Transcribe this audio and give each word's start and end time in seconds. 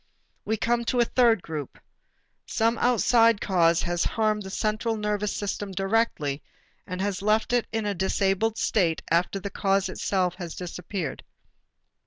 We 0.45 0.57
come 0.57 0.83
to 0.85 0.99
a 0.99 1.05
third 1.05 1.43
group. 1.43 1.77
Some 2.47 2.79
outside 2.79 3.39
cause 3.39 3.83
has 3.83 4.03
harmed 4.03 4.41
the 4.41 4.49
central 4.49 4.97
nervous 4.97 5.31
system 5.31 5.71
directly, 5.73 6.41
and 6.87 6.99
has 7.01 7.21
left 7.21 7.53
it 7.53 7.67
in 7.71 7.85
a 7.85 7.93
disabled 7.93 8.57
state 8.57 9.03
after 9.11 9.39
the 9.39 9.51
cause 9.51 9.89
itself 9.89 10.33
has 10.37 10.55
disappeared. 10.55 11.23